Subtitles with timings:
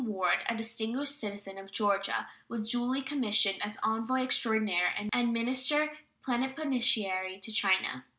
[0.03, 7.39] Ward, a distinguished citizen of Georgia, was duly commissioned as envoy extraordinary and minister plenipotentiary
[7.39, 8.03] to China.